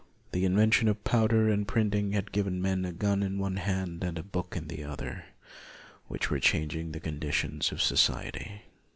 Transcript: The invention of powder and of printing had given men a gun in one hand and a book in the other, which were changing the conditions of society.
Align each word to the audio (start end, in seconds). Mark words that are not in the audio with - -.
The 0.31 0.45
invention 0.45 0.87
of 0.87 1.03
powder 1.03 1.47
and 1.47 1.61
of 1.61 1.67
printing 1.67 2.13
had 2.13 2.31
given 2.31 2.59
men 2.59 2.85
a 2.85 2.91
gun 2.91 3.21
in 3.21 3.37
one 3.37 3.57
hand 3.57 4.03
and 4.03 4.17
a 4.17 4.23
book 4.23 4.55
in 4.57 4.67
the 4.67 4.83
other, 4.83 5.25
which 6.07 6.31
were 6.31 6.39
changing 6.39 6.91
the 6.91 6.99
conditions 6.99 7.71
of 7.71 7.83
society. 7.83 8.63